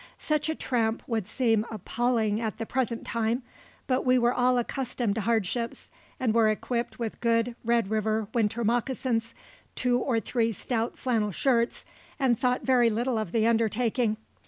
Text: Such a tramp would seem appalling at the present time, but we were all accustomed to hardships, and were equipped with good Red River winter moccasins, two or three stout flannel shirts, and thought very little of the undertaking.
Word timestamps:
Such 0.17 0.49
a 0.49 0.55
tramp 0.55 1.03
would 1.05 1.27
seem 1.27 1.63
appalling 1.69 2.41
at 2.41 2.57
the 2.57 2.65
present 2.65 3.05
time, 3.05 3.43
but 3.85 4.03
we 4.03 4.17
were 4.17 4.33
all 4.33 4.57
accustomed 4.57 5.13
to 5.13 5.21
hardships, 5.21 5.91
and 6.19 6.33
were 6.33 6.49
equipped 6.49 6.97
with 6.97 7.19
good 7.21 7.55
Red 7.63 7.91
River 7.91 8.27
winter 8.33 8.63
moccasins, 8.63 9.35
two 9.75 9.99
or 9.99 10.19
three 10.19 10.51
stout 10.53 10.97
flannel 10.97 11.29
shirts, 11.29 11.85
and 12.17 12.39
thought 12.39 12.63
very 12.63 12.89
little 12.89 13.19
of 13.19 13.31
the 13.31 13.45
undertaking. 13.45 14.17